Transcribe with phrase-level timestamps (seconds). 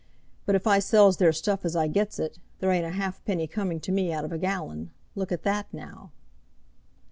[0.47, 3.79] But if I sells their stuff as I gets it, there ain't a halfpenny coming
[3.81, 4.89] to me out of a gallon.
[5.13, 6.09] Look at that, now."